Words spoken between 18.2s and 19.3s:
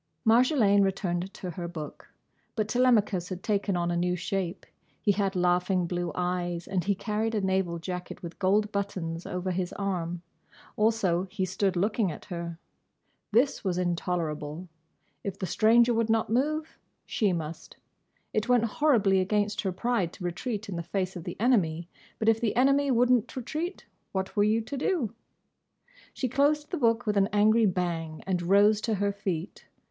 It went horribly